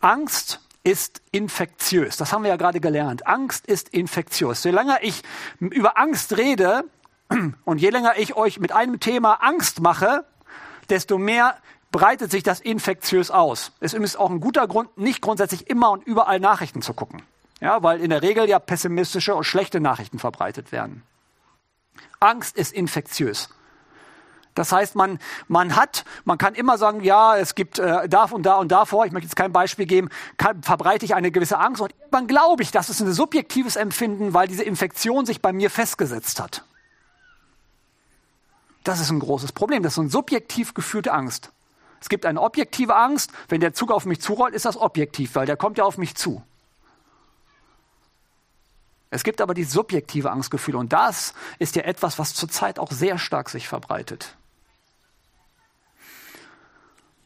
[0.00, 2.16] Angst ist infektiös.
[2.16, 3.26] Das haben wir ja gerade gelernt.
[3.26, 4.64] Angst ist infektiös.
[4.64, 5.22] Je länger ich
[5.60, 6.84] über Angst rede
[7.64, 10.24] und je länger ich euch mit einem Thema Angst mache,
[10.88, 11.56] desto mehr
[11.92, 13.72] breitet sich das infektiös aus.
[13.80, 17.22] Es ist auch ein guter Grund, nicht grundsätzlich immer und überall Nachrichten zu gucken.
[17.60, 21.02] Ja, weil in der Regel ja pessimistische und schlechte Nachrichten verbreitet werden.
[22.20, 23.48] Angst ist infektiös.
[24.56, 28.42] Das heißt, man, man hat, man kann immer sagen, ja, es gibt äh, da und
[28.44, 31.82] da und davor, ich möchte jetzt kein Beispiel geben, kann, verbreite ich eine gewisse Angst
[31.82, 35.68] und irgendwann glaube ich, das ist ein subjektives Empfinden, weil diese Infektion sich bei mir
[35.70, 36.64] festgesetzt hat.
[38.82, 41.52] Das ist ein großes Problem, das ist eine subjektiv gefühlte Angst.
[42.00, 45.44] Es gibt eine objektive Angst, wenn der Zug auf mich zurollt, ist das objektiv, weil
[45.44, 46.42] der kommt ja auf mich zu.
[49.16, 53.16] Es gibt aber die subjektive Angstgefühle und das ist ja etwas, was zurzeit auch sehr
[53.16, 54.36] stark sich verbreitet.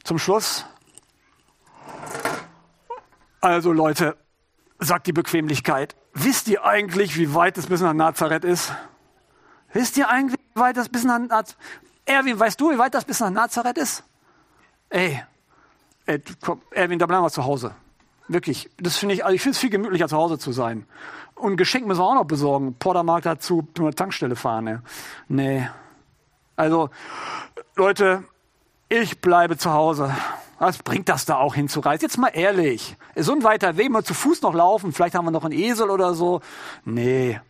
[0.05, 0.67] Zum Schluss.
[3.41, 4.17] Also Leute,
[4.79, 8.73] sagt die Bequemlichkeit, wisst ihr eigentlich, wie weit es bis nach Nazareth ist?
[9.73, 11.57] Wisst ihr eigentlich, wie weit das bis nach Nazareth
[12.05, 14.05] Erwin, weißt du, wie weit das bis nach Nazareth ist?
[14.91, 15.21] Ey,
[16.07, 17.75] ey komm, Erwin, da bleiben wir zu Hause.
[18.31, 20.87] Wirklich, das finde ich, also ich finde es viel gemütlicher, zu Hause zu sein.
[21.35, 22.77] Und Geschenk müssen wir auch noch besorgen.
[22.79, 24.65] Portermarkt dazu, zu einer Tankstelle fahren.
[24.67, 24.83] Ne?
[25.27, 25.69] Nee.
[26.55, 26.91] Also,
[27.75, 28.23] Leute,
[28.89, 30.15] ich bleibe zu Hause.
[30.61, 32.03] Was bringt das da auch hinzureisen?
[32.03, 32.97] Jetzt mal ehrlich.
[33.17, 34.93] So ein weiter Weg, mal zu Fuß noch laufen.
[34.93, 36.41] Vielleicht haben wir noch einen Esel oder so.
[36.85, 37.41] Nee.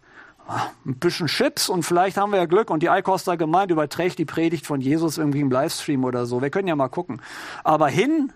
[0.87, 4.25] Ein bisschen Chips und vielleicht haben wir ja Glück und die Eikoster Gemeinde überträgt die
[4.25, 6.41] Predigt von Jesus irgendwie im Livestream oder so.
[6.41, 7.21] Wir können ja mal gucken.
[7.65, 8.33] Aber hin,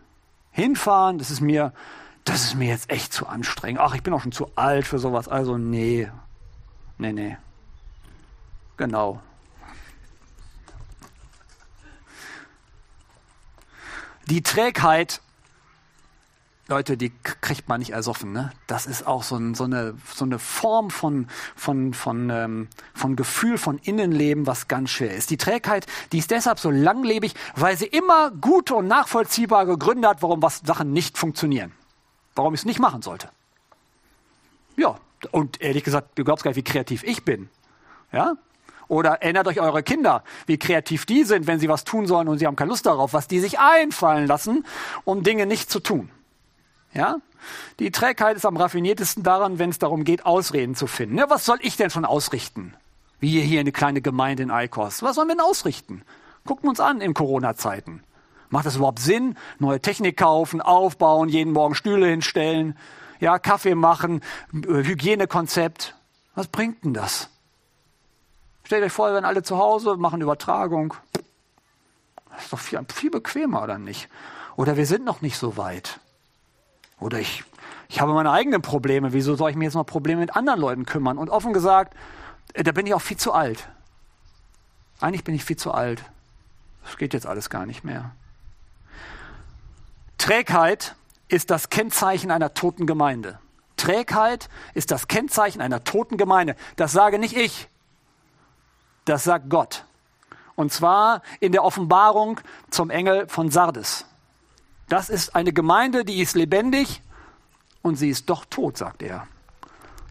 [0.50, 1.72] hinfahren, das ist mir,
[2.24, 3.80] das ist mir jetzt echt zu anstrengend.
[3.80, 5.28] Ach, ich bin auch schon zu alt für sowas.
[5.28, 6.10] Also, nee.
[6.96, 7.36] Nee, nee.
[8.76, 9.20] Genau.
[14.26, 15.20] Die Trägheit,
[16.66, 18.32] Leute, die kriegt man nicht ersoffen.
[18.32, 18.52] Ne?
[18.66, 23.16] Das ist auch so, ein, so, eine, so eine Form von, von, von, ähm, von
[23.16, 25.28] Gefühl von Innenleben, was ganz schwer ist.
[25.28, 30.22] Die Trägheit, die ist deshalb so langlebig, weil sie immer gute und nachvollziehbare Gründe hat,
[30.22, 31.72] warum was Sachen nicht funktionieren
[32.34, 33.30] warum ich es nicht machen sollte.
[34.76, 34.96] Ja,
[35.30, 37.48] und ehrlich gesagt, du glaubst gar nicht, wie kreativ ich bin.
[38.12, 38.36] Ja?
[38.88, 42.38] Oder erinnert euch eure Kinder, wie kreativ die sind, wenn sie was tun sollen und
[42.38, 44.66] sie haben keine Lust darauf, was die sich einfallen lassen,
[45.04, 46.10] um Dinge nicht zu tun.
[46.92, 47.16] Ja?
[47.78, 51.18] Die Trägheit ist am raffiniertesten daran, wenn es darum geht, Ausreden zu finden.
[51.18, 52.74] Ja, was soll ich denn schon ausrichten?
[53.20, 55.02] Wie hier eine kleine Gemeinde in Eikos.
[55.02, 56.02] Was sollen wir denn ausrichten?
[56.44, 58.02] Gucken wir uns an in Corona-Zeiten.
[58.54, 59.36] Macht das überhaupt Sinn?
[59.58, 62.78] Neue Technik kaufen, aufbauen, jeden Morgen Stühle hinstellen,
[63.18, 64.20] ja, Kaffee machen,
[64.52, 65.96] Hygienekonzept.
[66.36, 67.30] Was bringt denn das?
[68.62, 70.94] Stellt euch vor, wir werden alle zu Hause, machen Übertragung.
[72.30, 74.08] Das ist doch viel, viel bequemer, oder nicht?
[74.54, 75.98] Oder wir sind noch nicht so weit.
[77.00, 77.42] Oder ich,
[77.88, 79.12] ich habe meine eigenen Probleme.
[79.12, 81.18] Wieso soll ich mir jetzt noch Probleme mit anderen Leuten kümmern?
[81.18, 81.96] Und offen gesagt,
[82.52, 83.68] äh, da bin ich auch viel zu alt.
[85.00, 86.04] Eigentlich bin ich viel zu alt.
[86.84, 88.12] Das geht jetzt alles gar nicht mehr.
[90.24, 90.96] Trägheit
[91.28, 93.38] ist das Kennzeichen einer toten Gemeinde.
[93.76, 96.56] Trägheit ist das Kennzeichen einer toten Gemeinde.
[96.76, 97.68] Das sage nicht ich.
[99.04, 99.84] Das sagt Gott.
[100.54, 104.06] Und zwar in der Offenbarung zum Engel von Sardes.
[104.88, 107.02] Das ist eine Gemeinde, die ist lebendig
[107.82, 109.26] und sie ist doch tot, sagt er.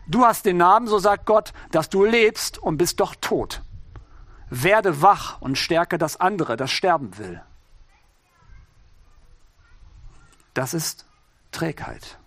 [0.06, 3.64] Du hast den Namen, so sagt Gott, dass du lebst und bist doch tot.
[4.52, 7.42] Werde wach und stärke das andere, das sterben will.
[10.54, 11.06] Das ist
[11.52, 12.18] Trägheit.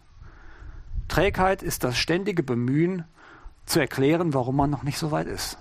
[1.09, 3.05] Trägheit ist das ständige Bemühen,
[3.67, 5.59] zu erklären, warum man noch nicht so weit ist.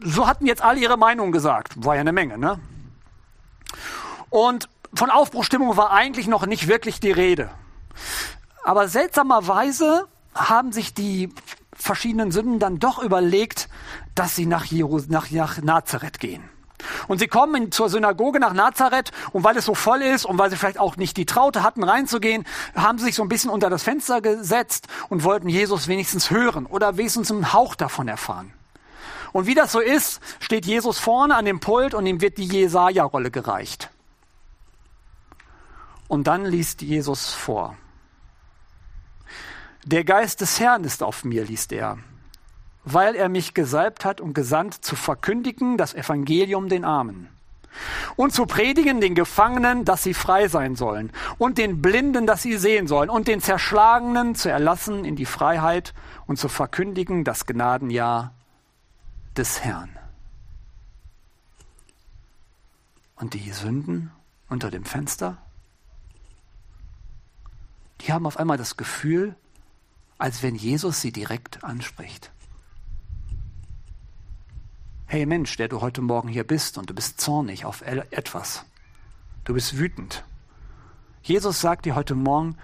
[0.00, 1.84] So hatten jetzt alle ihre Meinung gesagt.
[1.84, 2.58] War ja eine Menge, ne?
[4.30, 7.50] Und von Aufbruchstimmung war eigentlich noch nicht wirklich die Rede.
[8.64, 11.32] Aber seltsamerweise haben sich die
[11.72, 13.68] verschiedenen Sünden dann doch überlegt,
[14.14, 16.48] dass sie nach, Jerus nach, nach Nazareth gehen.
[17.08, 20.50] Und sie kommen zur Synagoge nach Nazareth und weil es so voll ist und weil
[20.50, 22.44] sie vielleicht auch nicht die Traute hatten reinzugehen,
[22.74, 26.66] haben sie sich so ein bisschen unter das Fenster gesetzt und wollten Jesus wenigstens hören
[26.66, 28.52] oder wenigstens einen Hauch davon erfahren.
[29.32, 32.46] Und wie das so ist, steht Jesus vorne an dem Pult und ihm wird die
[32.46, 33.90] Jesaja-Rolle gereicht.
[36.08, 37.76] Und dann liest Jesus vor.
[39.84, 41.98] Der Geist des Herrn ist auf mir, liest er
[42.86, 47.28] weil er mich gesalbt hat und gesandt, zu verkündigen das Evangelium den Armen.
[48.14, 52.56] Und zu predigen den Gefangenen, dass sie frei sein sollen, und den Blinden, dass sie
[52.56, 55.94] sehen sollen, und den Zerschlagenen zu erlassen in die Freiheit
[56.26, 58.32] und zu verkündigen das Gnadenjahr
[59.36, 59.90] des Herrn.
[63.16, 64.12] Und die Sünden
[64.48, 65.38] unter dem Fenster,
[68.02, 69.34] die haben auf einmal das Gefühl,
[70.18, 72.30] als wenn Jesus sie direkt anspricht.
[75.08, 78.64] Hey Mensch, der du heute Morgen hier bist und du bist zornig auf etwas.
[79.44, 80.24] Du bist wütend.
[81.22, 82.58] Jesus sagt dir heute Morgen,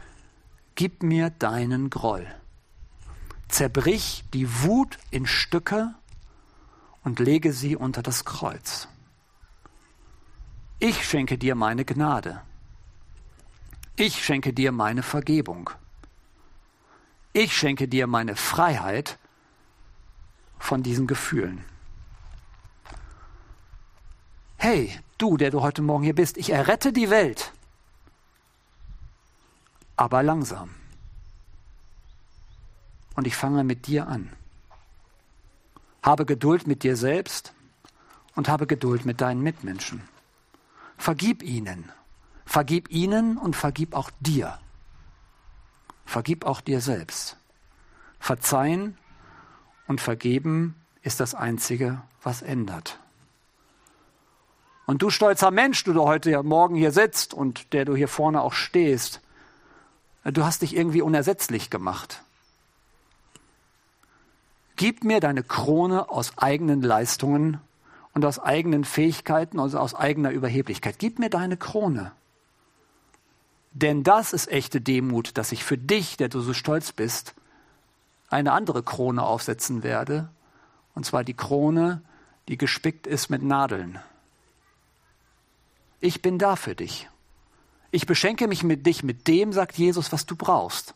[0.75, 2.27] gib mir deinen Groll.
[3.47, 5.95] Zerbrich die Wut in Stücke
[7.05, 8.89] und lege sie unter das Kreuz.
[10.81, 12.43] Ich schenke dir meine Gnade.
[13.95, 15.71] Ich schenke dir meine Vergebung.
[17.33, 19.17] Ich schenke dir meine Freiheit
[20.59, 21.65] von diesen Gefühlen
[24.63, 27.53] hey, du, der du heute Morgen hier bist, ich errette die Welt,
[29.97, 30.71] aber langsam.
[33.17, 34.33] Und ich fange mit dir an.
[36.01, 37.53] Habe Geduld mit dir selbst
[38.37, 40.01] und habe Geduld mit deinen Mitmenschen.
[40.97, 41.91] Vergib ihnen.
[42.47, 44.61] Vergib ihnen und vergib auch dir.
[46.07, 47.37] Vergib auch dir selbst.
[48.21, 48.97] Verzeihen
[49.89, 53.02] und vergeben ist das Einzige, was ändert.
[54.87, 58.43] Und du stolzer Mensch, du da heute Morgen hier sitzt und der du hier vorne
[58.43, 59.21] auch stehst,
[60.25, 62.23] du hast dich irgendwie unersetzlich gemacht.
[64.77, 67.61] Gib mir deine Krone aus eigenen Leistungen
[68.15, 70.97] und aus eigenen Fähigkeiten, also aus eigener Überheblichkeit.
[70.99, 72.13] Gib mir deine Krone.
[73.73, 77.35] Denn das ist echte Demut, dass ich für dich, der du so stolz bist,
[78.29, 80.29] eine andere Krone aufsetzen werde.
[80.95, 82.03] Und zwar die Krone,
[82.49, 83.99] die gespickt ist mit Nadeln.
[86.03, 87.09] Ich bin da für dich.
[87.93, 90.95] Ich beschenke mich mit dich mit dem, sagt Jesus, was du brauchst.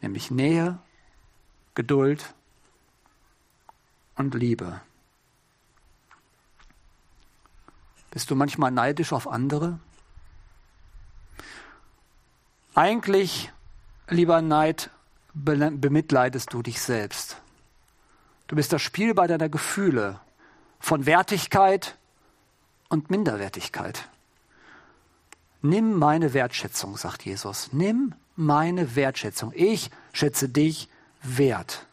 [0.00, 0.78] Nämlich Nähe,
[1.74, 2.32] Geduld
[4.14, 4.80] und Liebe.
[8.12, 9.80] Bist du manchmal neidisch auf andere?
[12.76, 13.50] Eigentlich,
[14.06, 14.90] lieber Neid,
[15.34, 17.38] bemitleidest du dich selbst.
[18.46, 20.20] Du bist das Spielball deiner Gefühle
[20.78, 21.96] von Wertigkeit
[22.88, 24.08] und Minderwertigkeit.
[25.62, 27.72] Nimm meine Wertschätzung, sagt Jesus.
[27.72, 29.52] Nimm meine Wertschätzung.
[29.54, 30.88] Ich schätze dich
[31.22, 31.86] wert.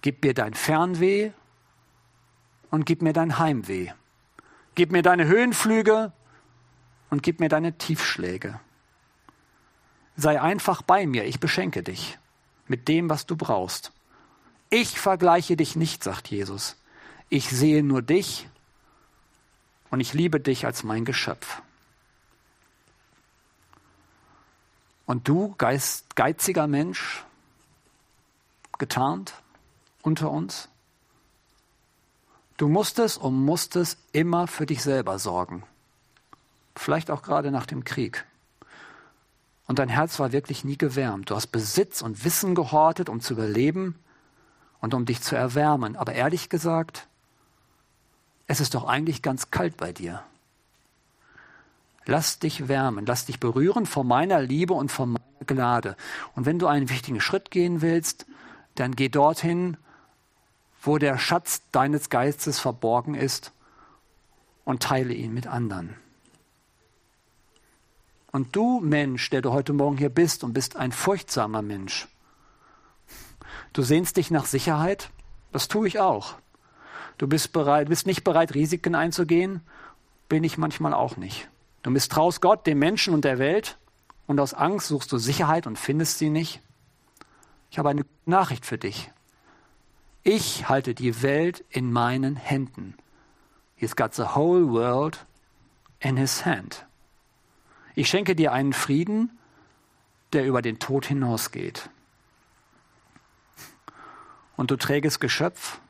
[0.00, 1.32] Gib mir dein Fernweh
[2.70, 3.90] und gib mir dein Heimweh.
[4.74, 6.12] Gib mir deine Höhenflüge
[7.10, 8.58] und gib mir deine Tiefschläge.
[10.16, 12.18] Sei einfach bei mir, ich beschenke dich
[12.68, 13.92] mit dem, was du brauchst.
[14.70, 16.76] Ich vergleiche dich nicht, sagt Jesus.
[17.28, 18.48] Ich sehe nur dich
[19.90, 21.60] und ich liebe dich als mein Geschöpf.
[25.06, 27.24] Und du, geist, geiziger Mensch,
[28.78, 29.34] getarnt
[30.02, 30.68] unter uns,
[32.56, 35.64] du musstest und musstest immer für dich selber sorgen.
[36.76, 38.24] Vielleicht auch gerade nach dem Krieg.
[39.66, 41.30] Und dein Herz war wirklich nie gewärmt.
[41.30, 43.98] Du hast Besitz und Wissen gehortet, um zu überleben
[44.80, 45.96] und um dich zu erwärmen.
[45.96, 47.06] Aber ehrlich gesagt,
[48.46, 50.22] es ist doch eigentlich ganz kalt bei dir.
[52.06, 55.96] Lass dich wärmen, lass dich berühren von meiner Liebe und von meiner Gnade.
[56.34, 58.26] Und wenn du einen wichtigen Schritt gehen willst,
[58.74, 59.76] dann geh dorthin,
[60.82, 63.52] wo der Schatz deines Geistes verborgen ist
[64.64, 65.94] und teile ihn mit anderen.
[68.32, 72.08] Und du Mensch, der du heute Morgen hier bist und bist ein furchtsamer Mensch,
[73.72, 75.10] Du sehnst dich nach Sicherheit?
[75.50, 76.34] Das tue ich auch.
[77.18, 79.62] Du bist bereit, bist nicht bereit, Risiken einzugehen?
[80.28, 81.48] Bin ich manchmal auch nicht.
[81.82, 83.78] Du misstraust Gott, dem Menschen und der Welt
[84.26, 86.60] und aus Angst suchst du Sicherheit und findest sie nicht?
[87.70, 89.10] Ich habe eine Nachricht für dich.
[90.22, 92.94] Ich halte die Welt in meinen Händen.
[93.74, 95.26] He's got the whole world
[95.98, 96.86] in his hand.
[97.94, 99.38] Ich schenke dir einen Frieden,
[100.32, 101.90] der über den Tod hinausgeht.
[104.56, 105.80] Und du träges Geschöpf,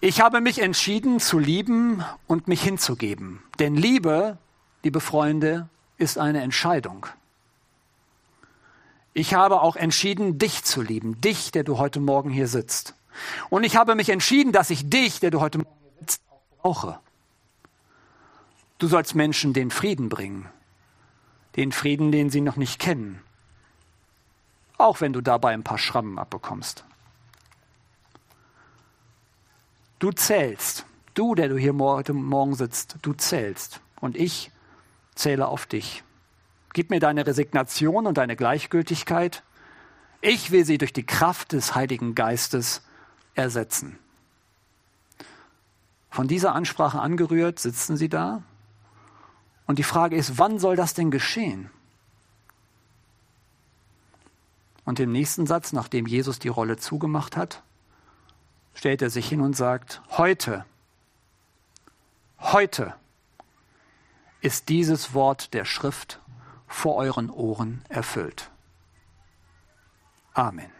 [0.00, 3.42] ich habe mich entschieden zu lieben und mich hinzugeben.
[3.58, 4.38] Denn Liebe,
[4.82, 7.06] liebe Freunde, ist eine Entscheidung.
[9.12, 12.94] Ich habe auch entschieden, dich zu lieben, dich, der du heute Morgen hier sitzt.
[13.50, 16.62] Und ich habe mich entschieden, dass ich dich, der du heute Morgen hier sitzt, auch
[16.62, 17.00] brauche.
[18.78, 20.48] Du sollst Menschen den Frieden bringen,
[21.56, 23.20] den Frieden, den sie noch nicht kennen,
[24.78, 26.84] auch wenn du dabei ein paar Schrammen abbekommst.
[30.00, 34.50] Du zählst, du, der du hier heute Morgen sitzt, du zählst und ich
[35.14, 36.02] zähle auf dich.
[36.72, 39.42] Gib mir deine Resignation und deine Gleichgültigkeit.
[40.22, 42.80] Ich will sie durch die Kraft des Heiligen Geistes
[43.34, 43.98] ersetzen.
[46.08, 48.42] Von dieser Ansprache angerührt sitzen sie da
[49.66, 51.68] und die Frage ist, wann soll das denn geschehen?
[54.86, 57.62] Und im nächsten Satz, nachdem Jesus die Rolle zugemacht hat,
[58.74, 60.64] stellt er sich hin und sagt, heute,
[62.38, 62.94] heute
[64.40, 66.20] ist dieses Wort der Schrift
[66.66, 68.50] vor euren Ohren erfüllt.
[70.32, 70.70] Amen.